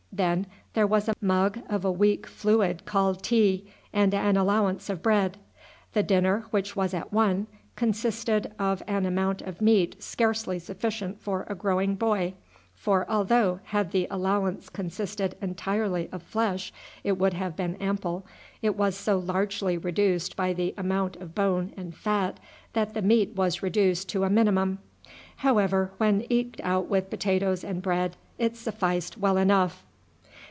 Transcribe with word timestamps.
Then 0.13 0.45
there 0.73 0.85
was 0.85 1.07
a 1.07 1.15
mug 1.21 1.59
of 1.69 1.85
a 1.85 1.91
weak 1.91 2.27
fluid 2.27 2.83
called 2.85 3.23
tea, 3.23 3.65
and 3.93 4.13
an 4.13 4.35
allowance 4.35 4.89
of 4.89 5.01
bread. 5.01 5.37
The 5.93 6.03
dinner, 6.03 6.45
which 6.51 6.75
was 6.75 6.93
at 6.93 7.13
one, 7.13 7.47
consisted 7.77 8.51
of 8.59 8.83
an 8.87 9.05
amount 9.05 9.41
of 9.41 9.61
meat 9.61 10.03
scarcely 10.03 10.59
sufficient 10.59 11.21
for 11.21 11.45
a 11.47 11.55
growing 11.55 11.95
boy; 11.95 12.33
for 12.75 13.09
although 13.09 13.61
had 13.63 13.91
the 13.93 14.05
allowance 14.11 14.67
consisted 14.67 15.37
entirely 15.41 16.07
of 16.11 16.21
flesh, 16.23 16.73
it 17.05 17.13
would 17.17 17.33
have 17.33 17.55
been 17.55 17.75
ample, 17.77 18.25
it 18.61 18.75
was 18.75 18.97
so 18.97 19.17
largely 19.17 19.77
reduced 19.77 20.35
by 20.35 20.51
the 20.51 20.73
amount 20.77 21.15
of 21.15 21.33
bone 21.33 21.71
and 21.77 21.95
fat 21.95 22.37
that 22.73 22.93
the 22.93 23.01
meat 23.01 23.33
was 23.37 23.63
reduced 23.63 24.09
to 24.09 24.25
a 24.25 24.29
minimum. 24.29 24.79
However, 25.37 25.91
when 25.99 26.25
eked 26.29 26.59
out 26.65 26.89
with 26.89 27.09
potatoes 27.09 27.63
and 27.63 27.81
bread 27.81 28.17
it 28.37 28.57
sufficed 28.57 29.17
well 29.17 29.37
enough. 29.37 29.85